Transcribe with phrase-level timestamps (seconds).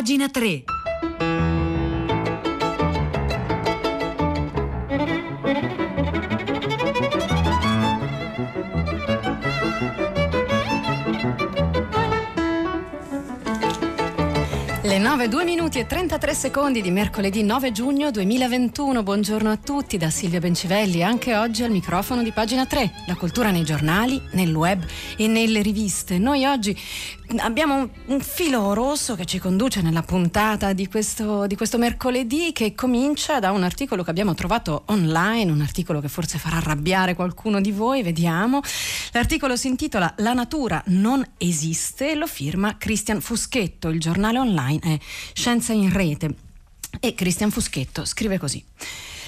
[0.00, 0.64] pagina 3.
[14.82, 19.02] Le 9, 2 minuti e 33 secondi di mercoledì 9 giugno 2021.
[19.02, 22.90] Buongiorno a tutti da Silvia Bencivelli, anche oggi al microfono di pagina 3.
[23.06, 24.82] La cultura nei giornali, nel web
[25.18, 26.18] e nelle riviste.
[26.18, 26.74] Noi oggi
[27.38, 32.74] abbiamo un, filo rosso che ci conduce nella puntata di questo, di questo mercoledì che
[32.74, 37.60] comincia da un articolo che abbiamo trovato online, un articolo che forse farà arrabbiare qualcuno
[37.60, 38.60] di voi, vediamo.
[39.12, 44.80] L'articolo si intitola La natura non esiste e lo firma Christian Fuschetto, il giornale online
[44.82, 44.98] è
[45.32, 46.34] Scienza in rete.
[46.98, 48.62] E Christian Fuschetto scrive così.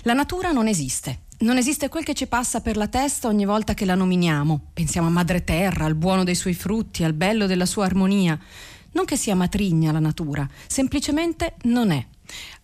[0.03, 1.21] La natura non esiste.
[1.43, 4.69] Non esiste quel che ci passa per la testa ogni volta che la nominiamo.
[4.73, 8.39] Pensiamo a madre terra, al buono dei suoi frutti, al bello della sua armonia.
[8.93, 12.07] Non che sia matrigna la natura, semplicemente non è.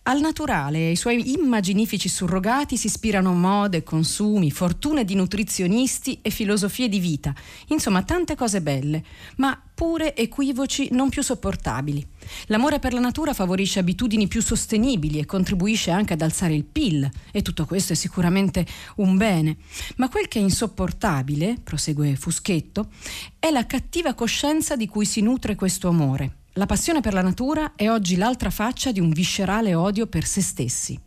[0.03, 6.89] Al naturale ai suoi immaginifici surrogati si ispirano mode, consumi, fortune di nutrizionisti e filosofie
[6.89, 7.33] di vita,
[7.67, 9.03] insomma tante cose belle,
[9.35, 12.03] ma pure equivoci non più sopportabili.
[12.47, 17.07] L'amore per la natura favorisce abitudini più sostenibili e contribuisce anche ad alzare il PIL,
[17.31, 19.57] e tutto questo è sicuramente un bene.
[19.97, 22.89] Ma quel che è insopportabile, prosegue Fuschetto,
[23.37, 27.73] è la cattiva coscienza di cui si nutre questo amore la passione per la natura
[27.75, 30.99] è oggi l'altra faccia di un viscerale odio per se stessi.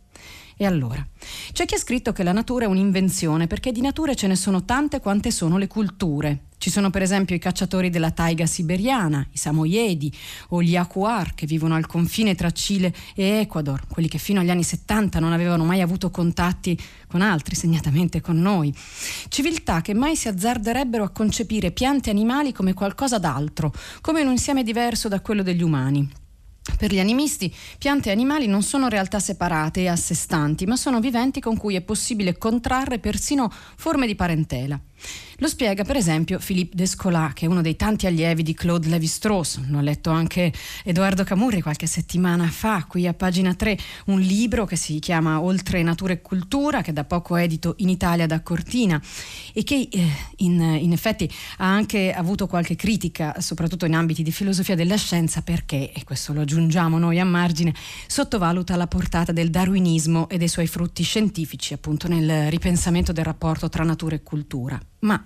[0.57, 1.05] E allora?
[1.51, 4.65] C'è chi ha scritto che la natura è un'invenzione perché di nature ce ne sono
[4.65, 6.45] tante quante sono le culture.
[6.63, 10.09] Ci sono per esempio i cacciatori della taiga siberiana, i samoyedi
[10.49, 14.49] o gli acuar che vivono al confine tra Cile e Ecuador, quelli che fino agli
[14.49, 18.73] anni 70 non avevano mai avuto contatti con altri, segnatamente con noi.
[19.27, 24.31] Civiltà che mai si azzarderebbero a concepire piante e animali come qualcosa d'altro, come un
[24.31, 26.22] insieme diverso da quello degli umani.
[26.77, 30.77] Per gli animisti, piante e animali non sono realtà separate e a sé stanti, ma
[30.77, 34.79] sono viventi con cui è possibile contrarre persino forme di parentela.
[35.37, 39.59] Lo spiega per esempio Philippe Descolat, che è uno dei tanti allievi di Claude Lévi-Strauss.
[39.67, 40.53] L'ho letto anche
[40.85, 45.83] Edoardo Camurri qualche settimana fa, qui a pagina 3, un libro che si chiama Oltre
[45.83, 49.01] natura e cultura, che da poco è edito in Italia da Cortina
[49.51, 54.31] e che eh, in, in effetti ha anche avuto qualche critica, soprattutto in ambiti di
[54.31, 57.73] filosofia della scienza, perché, e questo lo aggiungiamo noi a margine,
[58.07, 63.67] sottovaluta la portata del darwinismo e dei suoi frutti scientifici, appunto nel ripensamento del rapporto
[63.67, 64.79] tra natura e cultura.
[65.03, 65.23] Ma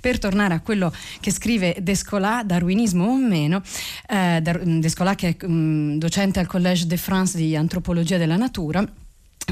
[0.00, 3.62] per tornare a quello che scrive Descola, darwinismo o meno,
[4.08, 8.86] eh, Descola che è um, docente al Collège de France di antropologia della natura,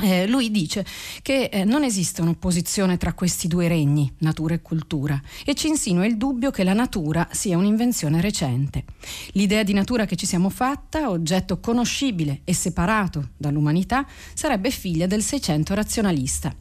[0.02, 0.84] eh, lui dice
[1.22, 6.04] che eh, non esiste un'opposizione tra questi due regni, natura e cultura, e ci insinua
[6.04, 8.84] il dubbio che la natura sia un'invenzione recente.
[9.32, 15.22] L'idea di natura che ci siamo fatta, oggetto conoscibile e separato dall'umanità, sarebbe figlia del
[15.22, 16.54] Seicento razionalista.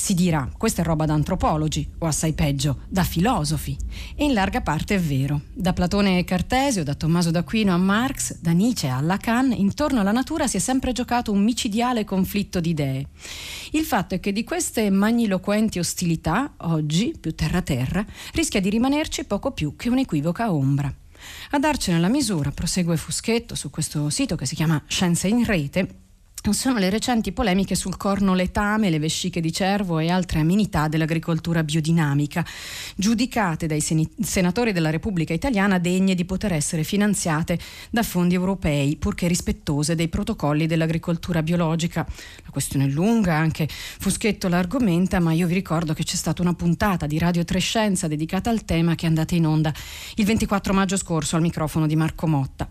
[0.00, 3.76] Si dirà, questa è roba da antropologi, o assai peggio, da filosofi.
[4.14, 5.42] E in larga parte è vero.
[5.52, 10.10] Da Platone e Cartesio, da Tommaso d'Aquino a Marx, da Nietzsche a Lacan, intorno alla
[10.10, 13.08] natura si è sempre giocato un micidiale conflitto di idee.
[13.72, 19.50] Il fatto è che di queste magniloquenti ostilità, oggi, più terra-terra, rischia di rimanerci poco
[19.50, 20.90] più che un'equivoca ombra.
[21.50, 26.09] A darcene la misura, prosegue Fuschetto su questo sito che si chiama Scienze in Rete,
[26.54, 31.62] sono le recenti polemiche sul corno letame, le vesciche di cervo e altre amenità dell'agricoltura
[31.62, 32.42] biodinamica,
[32.96, 37.58] giudicate dai senatori della Repubblica Italiana degne di poter essere finanziate
[37.90, 42.06] da fondi europei, purché rispettose dei protocolli dell'agricoltura biologica.
[42.42, 46.54] La questione è lunga, anche Fuschetto l'argomenta, ma io vi ricordo che c'è stata una
[46.54, 49.72] puntata di Radio Trescenza dedicata al tema che è andata in onda
[50.14, 52.66] il 24 maggio scorso al microfono di Marco Motta.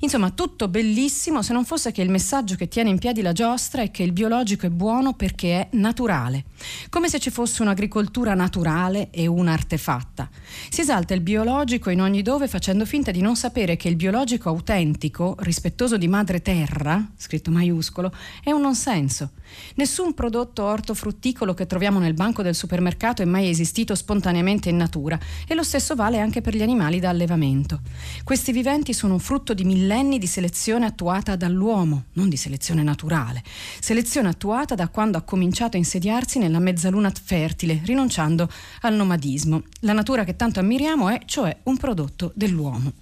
[0.00, 3.82] Insomma, tutto bellissimo se non fosse che il messaggio che tiene in piedi la giostra
[3.82, 6.44] è che il biologico è buono perché è naturale,
[6.90, 10.28] come se ci fosse un'agricoltura naturale e una artefatta.
[10.68, 14.48] Si esalta il biologico in ogni dove facendo finta di non sapere che il biologico
[14.48, 19.30] autentico, rispettoso di madre terra, scritto maiuscolo, è un non senso.
[19.76, 25.18] Nessun prodotto ortofrutticolo che troviamo nel banco del supermercato è mai esistito spontaneamente in natura
[25.46, 27.80] e lo stesso vale anche per gli animali da allevamento.
[28.24, 33.44] Questi viventi sono frutto di millenni di selezione attuata dall'uomo, non di selezione naturale.
[33.78, 38.50] Selezione attuata da quando ha cominciato a insediarsi nella mezzaluna fertile, rinunciando
[38.80, 39.62] al nomadismo.
[39.80, 42.92] La natura che tanto ammiriamo è, cioè, un prodotto dell'uomo.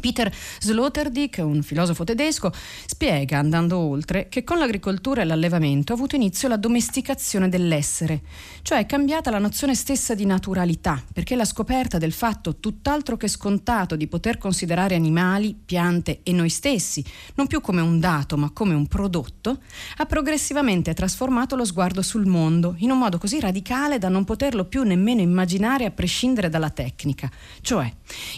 [0.00, 2.52] Peter Sloterdijk, un filosofo tedesco,
[2.86, 8.22] spiega, andando oltre, che con l'agricoltura e l'allevamento ha avuto inizio la domesticazione dell'essere,
[8.62, 13.28] cioè è cambiata la nozione stessa di naturalità, perché la scoperta del fatto tutt'altro che
[13.28, 17.04] scontato di poter considerare animali, piante e noi stessi,
[17.34, 19.58] non più come un dato ma come un prodotto,
[19.96, 24.66] ha progressivamente trasformato lo sguardo sul mondo in un modo così radicale da non poterlo
[24.66, 27.30] più nemmeno immaginare a prescindere dalla tecnica,
[27.60, 27.90] cioè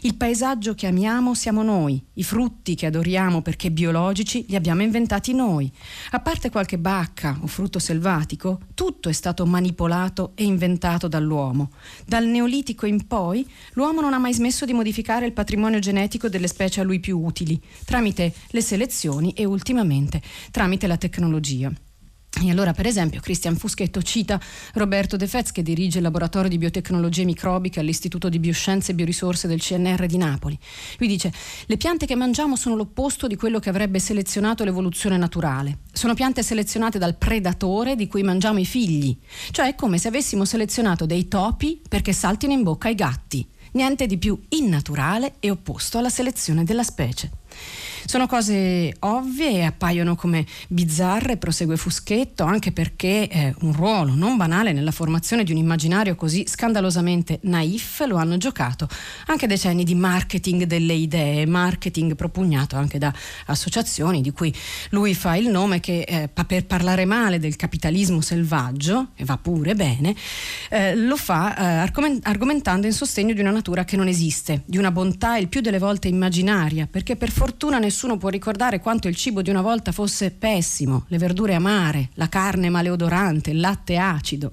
[0.02, 5.32] il paesaggio che amiamo siamo noi, i frutti che adoriamo perché biologici li abbiamo inventati
[5.32, 5.72] noi.
[6.10, 11.70] A parte qualche bacca o frutto selvatico, tutto è stato manipolato e inventato dall'uomo.
[12.04, 16.48] Dal Neolitico in poi, l'uomo non ha mai smesso di modificare il patrimonio genetico delle
[16.48, 20.20] specie a lui più utili, tramite le selezioni e ultimamente
[20.50, 21.72] tramite la tecnologia.
[22.40, 24.40] E allora, per esempio, Cristian Fuschetto cita
[24.74, 29.48] Roberto De Fez, che dirige il laboratorio di biotecnologie microbiche all'Istituto di Bioscienze e Biorisorse
[29.48, 30.56] del CNR di Napoli.
[30.98, 31.32] Lui dice:
[31.66, 35.78] Le piante che mangiamo sono l'opposto di quello che avrebbe selezionato l'evoluzione naturale.
[35.92, 39.16] Sono piante selezionate dal predatore di cui mangiamo i figli.
[39.50, 43.46] Cioè è come se avessimo selezionato dei topi perché saltino in bocca ai gatti.
[43.72, 47.30] Niente di più innaturale e opposto alla selezione della specie.
[48.08, 54.38] Sono cose ovvie e appaiono come bizzarre, prosegue Fuschetto, anche perché eh, un ruolo non
[54.38, 58.88] banale nella formazione di un immaginario così scandalosamente naif lo hanno giocato
[59.26, 63.12] anche decenni di marketing delle idee, marketing propugnato anche da
[63.44, 64.54] associazioni di cui
[64.88, 69.74] lui fa il nome che eh, per parlare male del capitalismo selvaggio, e va pure
[69.74, 70.14] bene,
[70.70, 74.90] eh, lo fa eh, argomentando in sostegno di una natura che non esiste, di una
[74.90, 79.16] bontà il più delle volte immaginaria, perché per fortuna nessuno nessuno può ricordare quanto il
[79.16, 84.52] cibo di una volta fosse pessimo, le verdure amare, la carne maleodorante, il latte acido.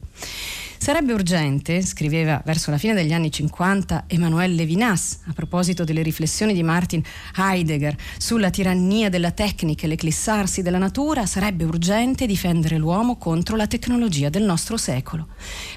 [0.85, 6.53] Sarebbe urgente, scriveva verso la fine degli anni 50 Emmanuel Levinas a proposito delle riflessioni
[6.53, 7.01] di Martin
[7.35, 13.65] Heidegger sulla tirannia della tecnica e l'eclissarsi della natura, sarebbe urgente difendere l'uomo contro la
[13.65, 15.29] tecnologia del nostro secolo.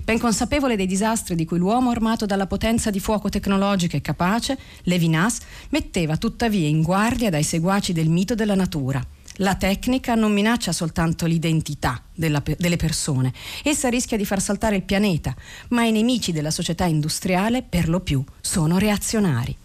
[0.04, 4.58] Ben consapevole dei disastri di cui l'uomo armato dalla potenza di fuoco tecnologica è capace,
[4.82, 5.38] Levinas
[5.70, 9.02] metteva tuttavia in guardia dai seguaci del mito della natura
[9.38, 13.32] la tecnica non minaccia soltanto l'identità della, delle persone,
[13.62, 15.34] essa rischia di far saltare il pianeta,
[15.68, 19.56] ma i nemici della società industriale per lo più sono reazionari.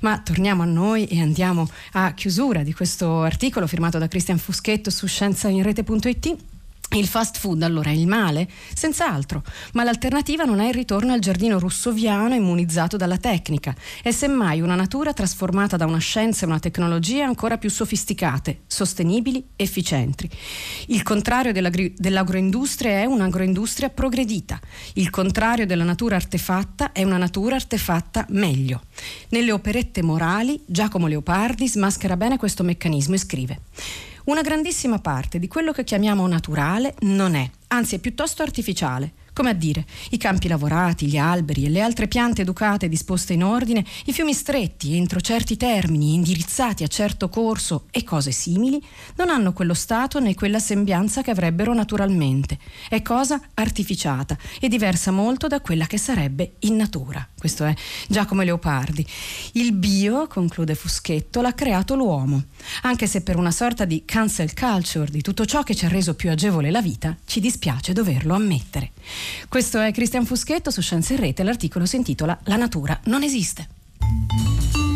[0.00, 4.90] Ma torniamo a noi e andiamo a chiusura di questo articolo firmato da Cristian Fuschetto
[4.90, 6.36] su scienzainrete.it
[6.98, 8.48] il fast food allora è il male?
[8.74, 9.42] Senz'altro,
[9.72, 14.74] ma l'alternativa non è il ritorno al giardino russoviano immunizzato dalla tecnica, è semmai una
[14.74, 20.28] natura trasformata da una scienza e una tecnologia ancora più sofisticate, sostenibili, efficienti.
[20.88, 24.60] Il contrario dell'agroindustria è un'agroindustria progredita,
[24.94, 28.82] il contrario della natura artefatta è una natura artefatta meglio.
[29.30, 33.60] Nelle operette morali Giacomo Leopardi smaschera bene questo meccanismo e scrive
[34.24, 39.21] una grandissima parte di quello che chiamiamo naturale non è, anzi è piuttosto artificiale.
[39.34, 43.42] Come a dire, i campi lavorati, gli alberi e le altre piante educate disposte in
[43.42, 48.78] ordine, i fiumi stretti entro certi termini, indirizzati a certo corso e cose simili,
[49.16, 52.58] non hanno quello stato né quella sembianza che avrebbero naturalmente.
[52.90, 57.26] È cosa artificiata e diversa molto da quella che sarebbe in natura.
[57.38, 57.74] Questo è
[58.08, 59.04] Giacomo Leopardi.
[59.52, 62.44] Il bio, conclude Fuschetto, l'ha creato l'uomo,
[62.82, 66.14] anche se per una sorta di cancel culture di tutto ciò che ci ha reso
[66.14, 68.90] più agevole la vita, ci dispiace doverlo ammettere.
[69.48, 74.91] Questo è Cristian Fuschetto su Scienze in Rete, l'articolo si intitola La natura non esiste.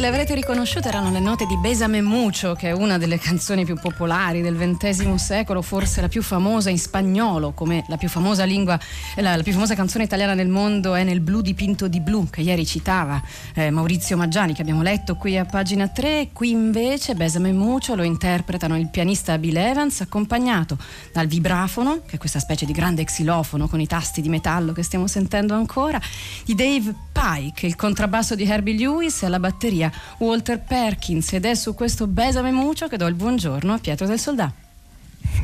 [0.00, 3.74] Le avrete riconosciute, erano le note di Besame Mucho, che è una delle canzoni più
[3.74, 8.80] popolari del XX secolo, forse la più famosa in spagnolo, come la più famosa lingua,
[9.16, 12.40] la, la più famosa canzone italiana del mondo è Nel blu dipinto di blu, che
[12.40, 13.22] ieri citava
[13.54, 16.30] eh, Maurizio Maggiani, che abbiamo letto qui a pagina 3.
[16.32, 20.78] Qui invece Besame Mucho lo interpretano il pianista Bill Evans, accompagnato
[21.12, 24.82] dal vibrafono, che è questa specie di grande xilofono con i tasti di metallo che
[24.82, 26.00] stiamo sentendo ancora,
[26.46, 31.54] di Dave Pike, il contrabbasso di Herbie Lewis e alla batteria Walter Perkins ed è
[31.54, 34.52] su questo Besame Muccio che do il buongiorno a Pietro del Soldà.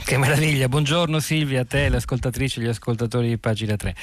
[0.05, 3.95] Che meraviglia, buongiorno Silvia, a te, le ascoltatrici e gli ascoltatori di pagina 3.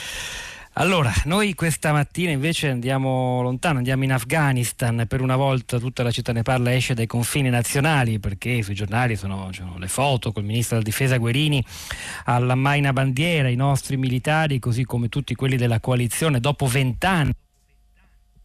[0.78, 6.10] Allora, noi questa mattina invece andiamo lontano, andiamo in Afghanistan, per una volta tutta la
[6.10, 10.44] città ne parla esce dai confini nazionali perché sui giornali sono, sono le foto col
[10.44, 11.64] ministro della difesa Guerini
[12.26, 17.34] alla maina bandiera, i nostri militari così come tutti quelli della coalizione dopo vent'anni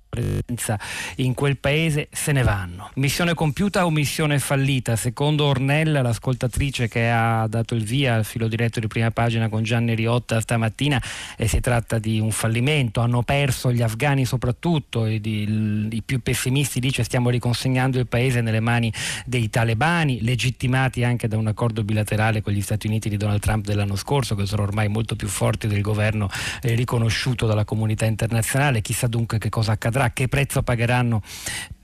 [0.08, 0.78] presenza
[1.16, 2.90] in quel paese se ne vanno.
[2.94, 4.96] Missione compiuta o missione fallita?
[4.96, 9.62] Secondo Ornella, l'ascoltatrice che ha dato il via al filo diretto di prima pagina con
[9.62, 11.00] Gianni Riotta stamattina,
[11.36, 13.00] eh, si tratta di un fallimento.
[13.00, 18.40] Hanno perso gli afghani soprattutto, di, il, i più pessimisti dice stiamo riconsegnando il paese
[18.40, 18.92] nelle mani
[19.24, 23.64] dei talebani, legittimati anche da un accordo bilaterale con gli Stati Uniti di Donald Trump
[23.66, 26.28] dell'anno scorso, che sono ormai molto più forti del governo
[26.62, 28.80] eh, riconosciuto dalla comunità internazionale.
[28.80, 31.22] Chissà dunque che cosa accadrà che prezzo pagheranno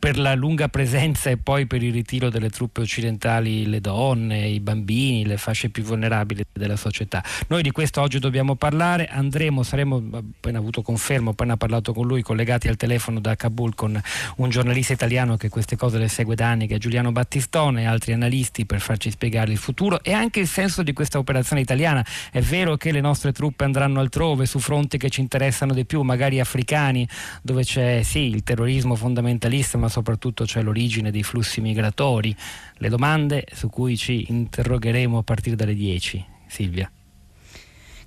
[0.04, 4.60] per la lunga presenza e poi per il ritiro delle truppe occidentali le donne, i
[4.60, 7.24] bambini, le fasce più vulnerabili della società.
[7.46, 12.06] Noi di questo oggi dobbiamo parlare, andremo, saremo appena avuto conferma, ho appena parlato con
[12.06, 13.98] lui, collegati al telefono da Kabul con
[14.36, 17.86] un giornalista italiano che queste cose le segue da anni, che è Giuliano Battistone e
[17.86, 22.04] altri analisti per farci spiegare il futuro e anche il senso di questa operazione italiana.
[22.30, 26.02] È vero che le nostre truppe andranno altrove, su fronti che ci interessano di più,
[26.02, 27.08] magari africani,
[27.40, 32.34] dove c'è sì il terrorismo fondamentalista, ma soprattutto c'è l'origine dei flussi migratori,
[32.78, 36.24] le domande su cui ci interrogheremo a partire dalle 10.
[36.48, 36.90] Silvia.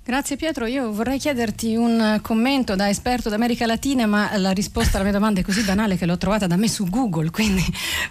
[0.08, 5.04] Grazie Pietro, io vorrei chiederti un commento da esperto d'America Latina, ma la risposta alla
[5.04, 7.62] mia domanda è così banale che l'ho trovata da me su Google, quindi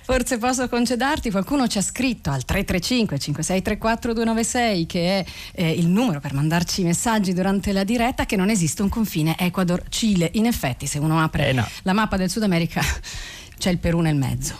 [0.03, 1.31] forse posso concedarti.
[1.31, 6.83] Qualcuno ci ha scritto al 335 5634 296, che è eh, il numero per mandarci
[6.83, 10.29] messaggi durante la diretta, che non esiste un confine Ecuador-Cile.
[10.33, 11.67] In effetti, se uno apre eh no.
[11.81, 12.79] la mappa del Sud America,
[13.57, 14.55] c'è il Perù nel mezzo.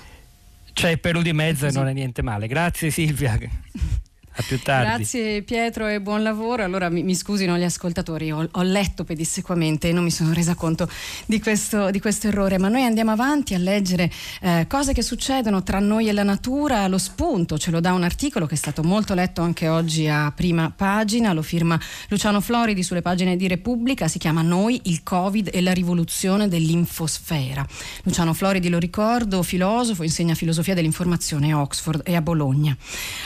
[0.73, 2.47] C'è il Perù di mezzo e non è niente male.
[2.47, 3.37] Grazie Silvia.
[4.39, 4.97] A più tardi.
[4.97, 6.63] Grazie Pietro e buon lavoro.
[6.63, 10.53] Allora mi, mi scusino gli ascoltatori, ho, ho, letto pedissequamente e non mi sono resa
[10.53, 10.87] conto
[11.25, 15.63] di questo, di questo errore, ma noi andiamo avanti a leggere eh, cose che succedono
[15.63, 16.87] tra noi e la natura.
[16.87, 20.31] Lo spunto ce lo dà un articolo che è stato molto letto anche oggi a
[20.31, 21.79] prima pagina, lo firma
[22.09, 27.65] Luciano Floridi sulle pagine di Repubblica, si chiama Noi, il Covid e la rivoluzione dell'infosfera.
[28.03, 32.77] Luciano Floridi, lo ricordo, filosofo, insegna filosofia dell'informazione a Oxford e a Bologna.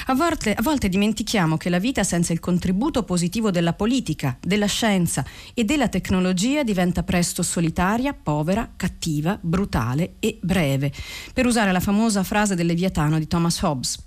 [0.06, 4.68] A volte, a volte dimentichiamo che la vita senza il contributo positivo della politica, della
[4.68, 10.92] scienza e della tecnologia diventa presto solitaria, povera, cattiva, brutale e breve,
[11.34, 13.98] per usare la famosa frase del Leviatano di Thomas Hobbes.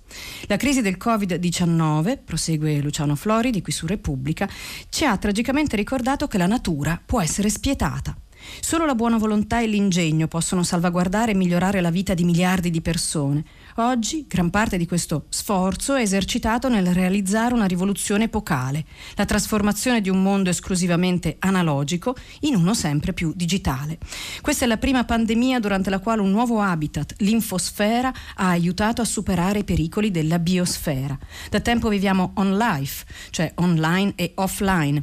[0.46, 4.48] La crisi del Covid-19, prosegue Luciano Flori di qui su Repubblica,
[4.88, 8.16] ci ha tragicamente ricordato che la natura può essere spietata.
[8.60, 12.80] Solo la buona volontà e l'ingegno possono salvaguardare e migliorare la vita di miliardi di
[12.80, 13.42] persone.
[13.76, 18.84] Oggi gran parte di questo sforzo è esercitato nel realizzare una rivoluzione epocale,
[19.16, 23.98] la trasformazione di un mondo esclusivamente analogico in uno sempre più digitale.
[24.42, 29.04] Questa è la prima pandemia durante la quale un nuovo habitat, l'infosfera, ha aiutato a
[29.04, 31.18] superare i pericoli della biosfera.
[31.50, 35.02] Da tempo viviamo on life, cioè online e offline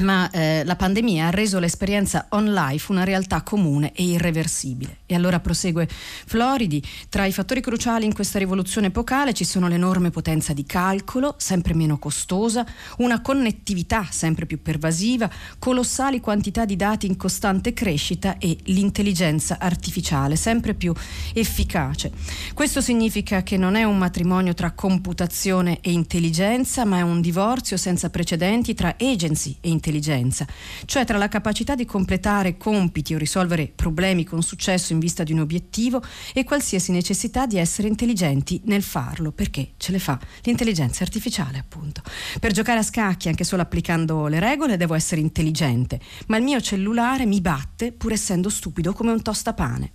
[0.00, 4.98] ma eh, la pandemia ha reso l'esperienza on life una realtà comune e irreversibile.
[5.06, 10.10] E allora prosegue Floridi, tra i fattori cruciali in questa rivoluzione epocale ci sono l'enorme
[10.10, 12.66] potenza di calcolo, sempre meno costosa,
[12.98, 20.36] una connettività sempre più pervasiva, colossali quantità di dati in costante crescita e l'intelligenza artificiale
[20.36, 20.92] sempre più
[21.34, 22.12] efficace.
[22.54, 27.76] Questo significa che non è un matrimonio tra computazione e intelligenza, ma è un divorzio
[27.76, 30.46] senza precedenti tra agency e intelligenza intelligenza,
[30.84, 35.32] cioè tra la capacità di completare compiti o risolvere problemi con successo in vista di
[35.32, 36.02] un obiettivo
[36.34, 42.02] e qualsiasi necessità di essere intelligenti nel farlo, perché ce le fa l'intelligenza artificiale, appunto.
[42.38, 46.60] Per giocare a scacchi, anche solo applicando le regole, devo essere intelligente, ma il mio
[46.60, 49.92] cellulare mi batte pur essendo stupido come un tostapane.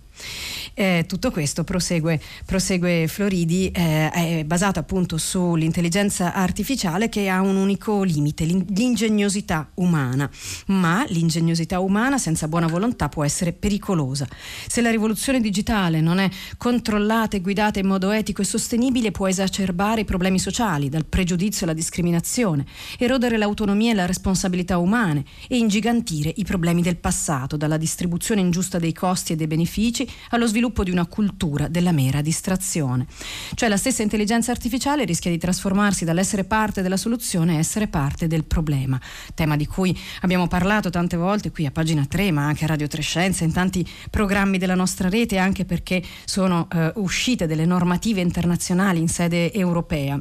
[0.76, 7.54] Eh, tutto questo prosegue, prosegue Floridi, eh, è basato appunto sull'intelligenza artificiale che ha un
[7.54, 10.28] unico limite, l'ingegnosità umana,
[10.66, 14.26] ma l'ingegnosità umana senza buona volontà può essere pericolosa.
[14.66, 19.28] Se la rivoluzione digitale non è controllata e guidata in modo etico e sostenibile può
[19.28, 22.66] esacerbare i problemi sociali, dal pregiudizio alla discriminazione,
[22.98, 28.80] erodere l'autonomia e la responsabilità umane e ingigantire i problemi del passato, dalla distribuzione ingiusta
[28.80, 33.06] dei costi e dei benefici allo sviluppo di una cultura della mera distrazione.
[33.54, 38.26] Cioè la stessa intelligenza artificiale rischia di trasformarsi dall'essere parte della soluzione a essere parte
[38.26, 39.00] del problema,
[39.34, 42.88] tema di cui abbiamo parlato tante volte qui a pagina 3, ma anche a Radio
[42.88, 49.00] Trescenza, in tanti programmi della nostra rete, anche perché sono eh, uscite delle normative internazionali
[49.00, 50.20] in sede europea.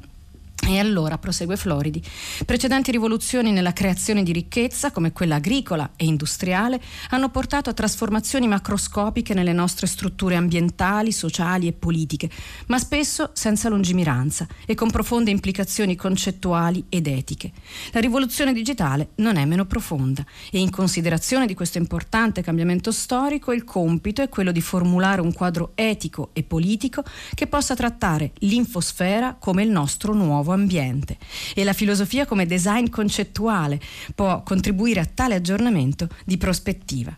[0.66, 2.02] E allora, prosegue Floridi,
[2.46, 8.48] precedenti rivoluzioni nella creazione di ricchezza, come quella agricola e industriale, hanno portato a trasformazioni
[8.48, 12.30] macroscopiche nelle nostre strutture ambientali, sociali e politiche,
[12.68, 17.52] ma spesso senza lungimiranza e con profonde implicazioni concettuali ed etiche.
[17.92, 23.52] La rivoluzione digitale non è meno profonda e in considerazione di questo importante cambiamento storico
[23.52, 27.04] il compito è quello di formulare un quadro etico e politico
[27.34, 31.18] che possa trattare l'infosfera come il nostro nuovo ambiente
[31.54, 33.80] e la filosofia come design concettuale
[34.16, 37.16] può contribuire a tale aggiornamento di prospettiva.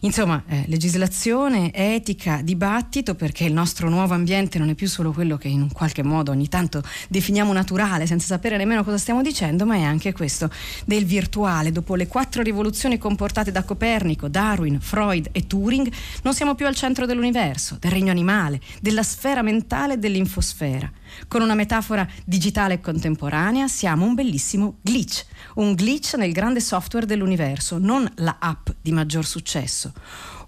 [0.00, 5.36] Insomma, eh, legislazione, etica, dibattito, perché il nostro nuovo ambiente non è più solo quello
[5.36, 9.66] che in un qualche modo ogni tanto definiamo naturale senza sapere nemmeno cosa stiamo dicendo,
[9.66, 10.50] ma è anche questo
[10.84, 11.72] del virtuale.
[11.72, 15.90] Dopo le quattro rivoluzioni comportate da Copernico, Darwin, Freud e Turing,
[16.22, 20.90] non siamo più al centro dell'universo, del regno animale, della sfera mentale e dell'infosfera.
[21.26, 25.24] Con una metafora digitale e contemporanea siamo un bellissimo glitch,
[25.54, 29.92] un glitch nel grande software dell'universo, non la app di maggior successo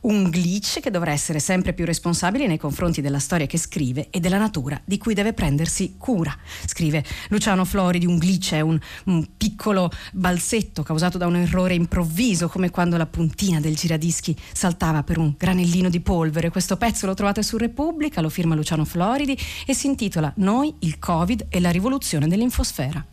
[0.03, 4.21] un glitch che dovrà essere sempre più responsabile nei confronti della storia che scrive e
[4.21, 6.35] della natura di cui deve prendersi cura.
[6.67, 12.49] Scrive Luciano Floridi, un glitch è un, un piccolo balzetto causato da un errore improvviso,
[12.49, 16.51] come quando la puntina del giradischi saltava per un granellino di polvere.
[16.51, 20.99] Questo pezzo lo trovate su Repubblica, lo firma Luciano Floridi e si intitola Noi, il
[20.99, 23.05] Covid e la rivoluzione dell'infosfera.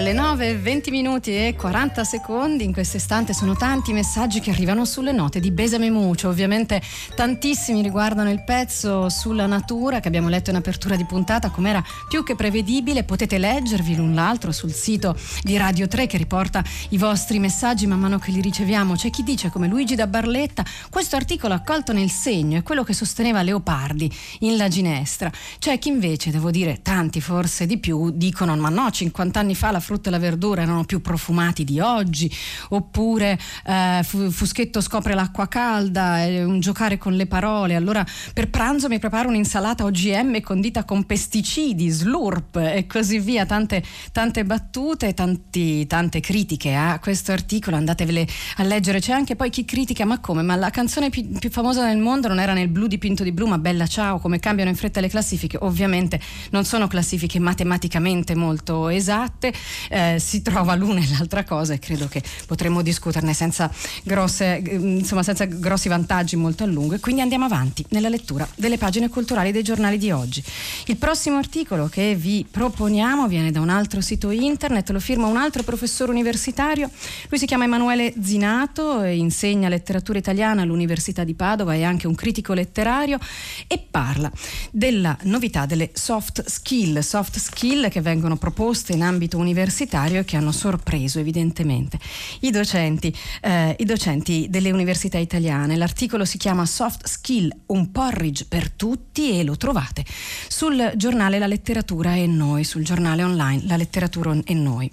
[0.00, 2.64] Alle 9, 20 minuti e 40 secondi.
[2.64, 6.30] In questo istante sono tanti messaggi che arrivano sulle note di Besame Muccio.
[6.30, 6.80] Ovviamente
[7.14, 11.84] tantissimi riguardano il pezzo sulla natura che abbiamo letto in apertura di puntata, come era
[12.08, 13.04] più che prevedibile.
[13.04, 18.00] Potete leggervi l'un l'altro sul sito di Radio 3 che riporta i vostri messaggi man
[18.00, 18.94] mano che li riceviamo.
[18.94, 22.94] C'è chi dice, come Luigi da Barletta, questo articolo accolto nel segno è quello che
[22.94, 24.10] sosteneva Leopardi
[24.40, 25.30] in La Ginestra.
[25.58, 29.70] C'è chi invece, devo dire, tanti forse di più, dicono ma no, 50 anni fa
[29.70, 32.30] la frutta e la verdura erano più profumati di oggi,
[32.68, 38.86] oppure eh, Fuschetto scopre l'acqua calda, è un giocare con le parole, allora per pranzo
[38.86, 45.84] mi preparo un'insalata OGM condita con pesticidi, slurp e così via, tante, tante battute, tanti,
[45.88, 50.42] tante critiche a questo articolo, andatevele a leggere, c'è anche poi chi critica, ma come,
[50.42, 53.46] ma la canzone più, più famosa nel mondo non era nel blu dipinto di blu,
[53.46, 58.88] ma Bella Ciao, come cambiano in fretta le classifiche, ovviamente non sono classifiche matematicamente molto
[58.88, 59.52] esatte,
[59.88, 63.70] eh, si trova l'una e l'altra cosa e credo che potremmo discuterne senza,
[64.02, 68.48] grosse, mm, insomma, senza grossi vantaggi molto a lungo e quindi andiamo avanti nella lettura
[68.56, 70.42] delle pagine culturali dei giornali di oggi.
[70.86, 75.36] Il prossimo articolo che vi proponiamo viene da un altro sito internet, lo firma un
[75.36, 76.90] altro professore universitario,
[77.28, 82.52] lui si chiama Emanuele Zinato, insegna letteratura italiana all'Università di Padova, è anche un critico
[82.52, 83.18] letterario
[83.66, 84.30] e parla
[84.70, 90.36] della novità delle soft skill, soft skill che vengono proposte in ambito universitario e che
[90.36, 91.98] hanno sorpreso evidentemente
[92.40, 95.76] i docenti, eh, i docenti delle università italiane.
[95.76, 100.04] L'articolo si chiama Soft Skill, un porridge per tutti e lo trovate
[100.48, 104.90] sul giornale La letteratura e noi, sul giornale online La letteratura e noi.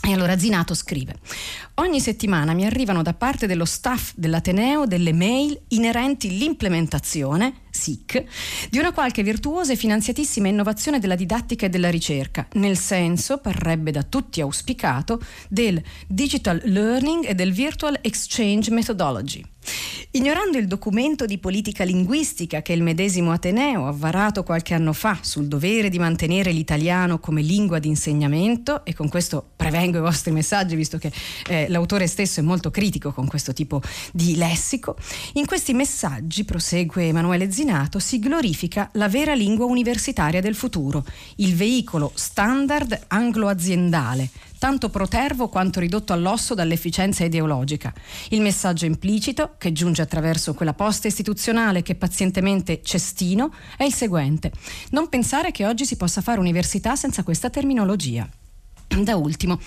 [0.00, 1.16] E allora Zinato scrive:
[1.74, 8.24] Ogni settimana mi arrivano da parte dello staff dell'Ateneo delle mail inerenti all'implementazione SIC,
[8.70, 13.90] di una qualche virtuosa e finanziatissima innovazione della didattica e della ricerca, nel senso, parrebbe
[13.90, 19.44] da tutti auspicato, del digital learning e del virtual exchange methodology.
[20.12, 25.18] Ignorando il documento di politica linguistica che il medesimo Ateneo ha varato qualche anno fa
[25.20, 30.32] sul dovere di mantenere l'italiano come lingua di insegnamento, e con questo prevengo i vostri
[30.32, 31.12] messaggi visto che
[31.48, 34.96] eh, l'autore stesso è molto critico con questo tipo di lessico,
[35.34, 41.04] in questi messaggi, prosegue Emanuele Zin, Senato si glorifica la vera lingua universitaria del futuro,
[41.36, 47.92] il veicolo standard anglo-aziendale, tanto protervo quanto ridotto all'osso dall'efficienza ideologica.
[48.30, 54.50] Il messaggio implicito, che giunge attraverso quella posta istituzionale che pazientemente cestino, è il seguente.
[54.92, 58.26] Non pensare che oggi si possa fare università senza questa terminologia.
[58.88, 59.60] Da ultimo,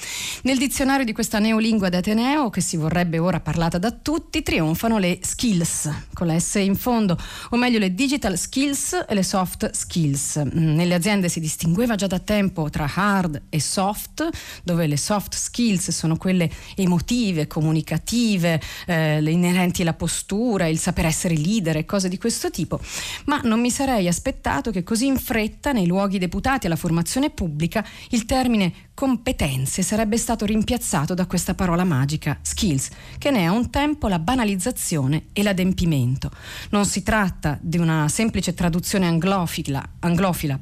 [0.43, 5.19] nel dizionario di questa neolingua d'Ateneo, che si vorrebbe ora parlata da tutti, trionfano le
[5.21, 7.17] skills, con la S in fondo,
[7.51, 10.41] o meglio le digital skills e le soft skills.
[10.43, 14.27] Mm, nelle aziende si distingueva già da tempo tra hard e soft,
[14.63, 21.05] dove le soft skills sono quelle emotive, comunicative, eh, le inerenti alla postura, il saper
[21.05, 22.81] essere leader e cose di questo tipo,
[23.25, 27.86] ma non mi sarei aspettato che così in fretta, nei luoghi deputati alla formazione pubblica,
[28.10, 33.52] il termine competenze sarebbe stato rimpiazzato da questa parola magica, skills, che ne è a
[33.52, 36.30] un tempo la banalizzazione e l'adempimento.
[36.70, 40.60] Non si tratta di una semplice traduzione anglofila, anglofila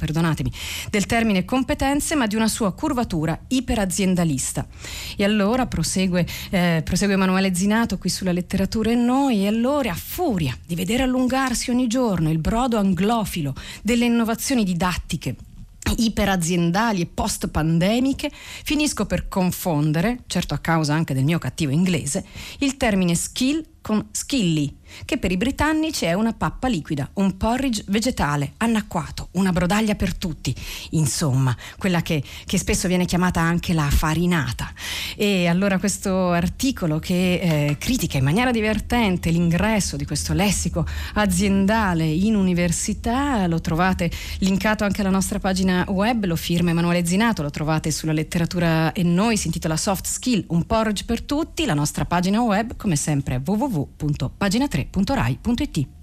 [0.89, 4.65] del termine competenze, ma di una sua curvatura iperaziendalista.
[5.17, 9.95] E allora prosegue, eh, prosegue Emanuele Zinato qui sulla letteratura e noi, e allora a
[9.95, 15.35] furia di vedere allungarsi ogni giorno il brodo anglofilo delle innovazioni didattiche
[15.97, 22.25] iperaziendali e post-pandemiche, finisco per confondere, certo a causa anche del mio cattivo inglese,
[22.59, 27.83] il termine skill con skilly, che per i britannici è una pappa liquida, un porridge
[27.87, 30.55] vegetale, anacquato, una brodaglia per tutti,
[30.91, 34.71] insomma, quella che, che spesso viene chiamata anche la farinata.
[35.15, 42.05] E allora questo articolo che eh, critica in maniera divertente l'ingresso di questo lessico aziendale
[42.05, 47.49] in università lo trovate linkato anche alla nostra pagina web, lo firma Emanuele Zinato, lo
[47.49, 52.05] trovate sulla letteratura e noi, si intitola Soft Skill, un porridge per tutti, la nostra
[52.05, 55.98] pagina web come sempre è www.pagina3 3.rai.it.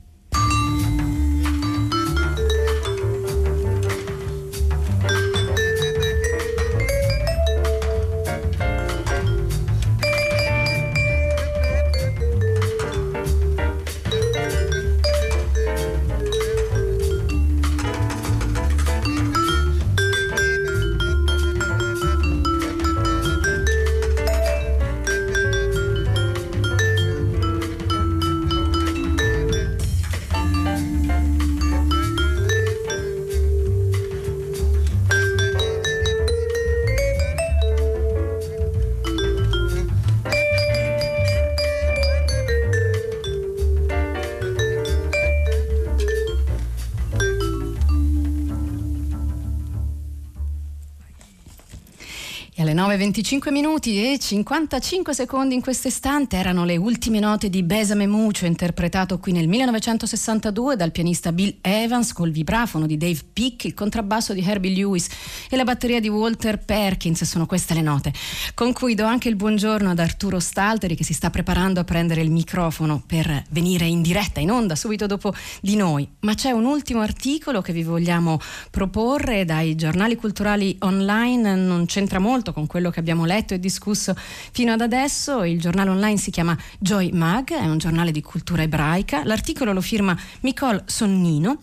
[52.86, 58.46] 9.25 minuti e 55 secondi in questo istante erano le ultime note di Besame Mucho,
[58.46, 64.32] interpretato qui nel 1962 dal pianista Bill Evans col vibrafono di Dave Peak, il contrabbasso
[64.32, 65.08] di Herbie Lewis
[65.50, 67.24] e la batteria di Walter Perkins.
[67.24, 68.12] Sono queste le note
[68.54, 72.20] con cui do anche il buongiorno ad Arturo Stalteri che si sta preparando a prendere
[72.20, 76.08] il microfono per venire in diretta, in onda, subito dopo di noi.
[76.20, 78.38] Ma c'è un ultimo articolo che vi vogliamo
[78.70, 84.14] proporre dai giornali culturali online, non c'entra molto con quello che abbiamo letto e discusso
[84.52, 85.44] fino ad adesso.
[85.44, 89.24] Il giornale online si chiama Joy Mag, è un giornale di cultura ebraica.
[89.24, 91.60] L'articolo lo firma Nicole Sonnino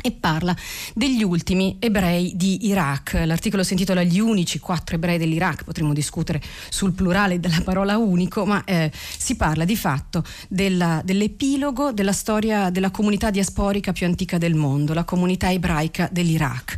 [0.00, 0.54] e parla
[0.94, 3.22] degli ultimi ebrei di Iraq.
[3.24, 8.46] L'articolo si intitola Gli unici quattro ebrei dell'Iraq, potremmo discutere sul plurale della parola unico,
[8.46, 14.38] ma eh, si parla di fatto della, dell'epilogo della storia della comunità diasporica più antica
[14.38, 16.74] del mondo, la comunità ebraica dell'Iraq.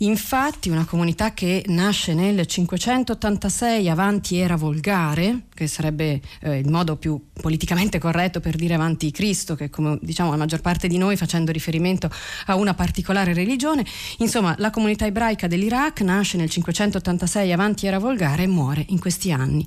[0.00, 6.94] Infatti una comunità che nasce nel 586 avanti era volgare, che sarebbe eh, il modo
[6.94, 11.16] più politicamente corretto per dire avanti Cristo, che come diciamo la maggior parte di noi
[11.16, 12.08] facendo riferimento
[12.46, 13.84] a una particolare religione,
[14.18, 19.32] insomma la comunità ebraica dell'Iraq nasce nel 586 avanti era volgare e muore in questi
[19.32, 19.66] anni.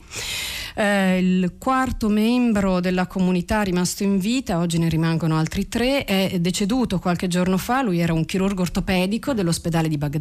[0.75, 6.39] Eh, il quarto membro della comunità rimasto in vita, oggi ne rimangono altri tre, è
[6.39, 10.20] deceduto qualche giorno fa, lui era un chirurgo ortopedico dell'ospedale di Baghdad,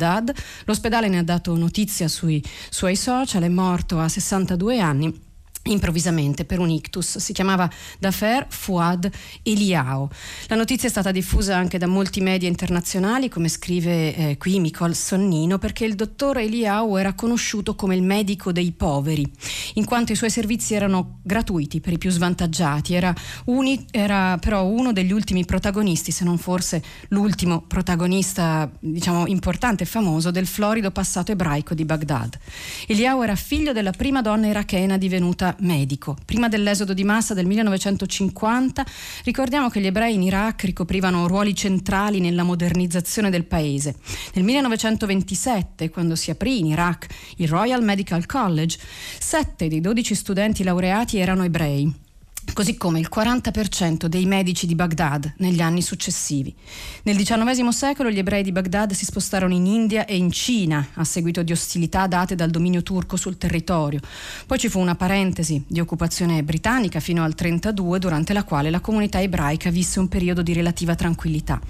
[0.64, 5.28] l'ospedale ne ha dato notizia sui suoi social, è morto a 62 anni
[5.64, 7.18] improvvisamente per un ictus.
[7.18, 9.10] Si chiamava Dafer Fouad
[9.42, 10.08] Eliao.
[10.46, 14.94] La notizia è stata diffusa anche da molti media internazionali, come scrive eh, qui Nicole
[14.94, 19.30] Sonnino, perché il dottor Eliao era conosciuto come il medico dei poveri,
[19.74, 22.94] in quanto i suoi servizi erano gratuiti per i più svantaggiati.
[22.94, 23.14] Era,
[23.46, 29.86] uni, era però uno degli ultimi protagonisti, se non forse l'ultimo protagonista, diciamo, importante e
[29.86, 32.38] famoso del florido passato ebraico di Baghdad.
[32.86, 36.16] Eliao era figlio della prima donna irachena divenuta medico.
[36.24, 38.84] Prima dell'esodo di massa del 1950
[39.24, 43.96] ricordiamo che gli ebrei in Iraq ricoprivano ruoli centrali nella modernizzazione del paese.
[44.34, 48.78] Nel 1927, quando si aprì in Iraq il Royal Medical College,
[49.18, 52.08] sette dei 12 studenti laureati erano ebrei
[52.52, 56.54] così come il 40% dei medici di Baghdad negli anni successivi.
[57.04, 61.04] Nel XIX secolo gli ebrei di Baghdad si spostarono in India e in Cina a
[61.04, 64.00] seguito di ostilità date dal dominio turco sul territorio.
[64.46, 68.80] Poi ci fu una parentesi di occupazione britannica fino al 1932 durante la quale la
[68.80, 71.60] comunità ebraica visse un periodo di relativa tranquillità.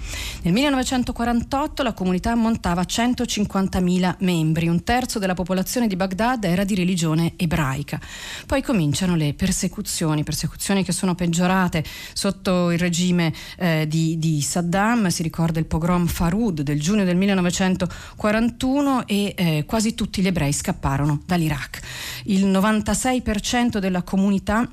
[0.41, 6.75] Nel 1948 la comunità ammontava 150.000 membri, un terzo della popolazione di Baghdad era di
[6.75, 7.99] religione ebraica.
[8.45, 14.41] Poi cominciano le persecuzioni, persecuzioni situazioni che sono peggiorate sotto il regime eh, di, di,
[14.41, 20.27] Saddam, si ricorda il pogrom Farud del giugno del 1941 e eh, quasi tutti gli
[20.27, 21.79] ebrei scapparono dall'Iraq.
[22.25, 24.69] Il 96% della comunità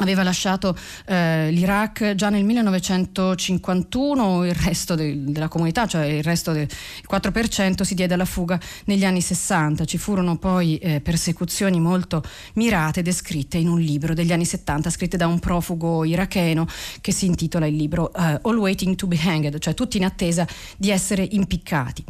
[0.00, 0.76] aveva lasciato
[1.06, 6.68] eh, l'Iraq già nel 1951, il resto de, della comunità, cioè il resto del
[7.10, 9.84] 4% si diede alla fuga negli anni 60.
[9.84, 12.22] Ci furono poi eh, persecuzioni molto
[12.54, 16.66] mirate descritte in un libro degli anni 70 scritte da un profugo iracheno
[17.00, 20.46] che si intitola il libro uh, All Waiting to be Hanged, cioè tutti in attesa
[20.76, 22.04] di essere impiccati.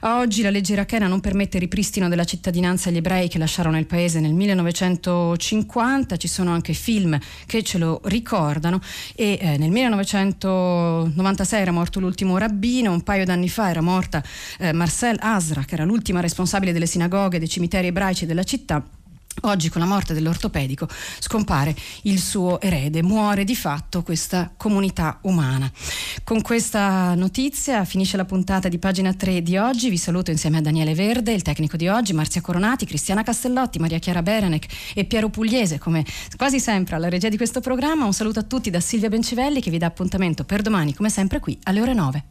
[0.00, 3.86] Oggi la legge irachena non permette il ripristino della cittadinanza agli ebrei che lasciarono il
[3.86, 8.80] paese nel 1950, ci sono anche film che ce lo ricordano.
[9.14, 14.22] E eh, nel 1996 era morto l'ultimo rabbino, un paio d'anni fa era morta
[14.58, 18.84] eh, Marcel Asra che era l'ultima responsabile delle sinagoghe e dei cimiteri ebraici della città
[19.42, 20.86] Oggi con la morte dell'ortopedico
[21.18, 25.70] scompare il suo erede, muore di fatto questa comunità umana.
[26.24, 30.60] Con questa notizia finisce la puntata di pagina 3 di oggi, vi saluto insieme a
[30.60, 35.30] Daniele Verde, il tecnico di oggi, Marzia Coronati, Cristiana Castellotti, Maria Chiara Berenec e Piero
[35.30, 36.04] Pugliese, come
[36.36, 38.04] quasi sempre alla regia di questo programma.
[38.04, 41.40] Un saluto a tutti da Silvia Bencivelli che vi dà appuntamento per domani come sempre
[41.40, 42.24] qui alle ore 9.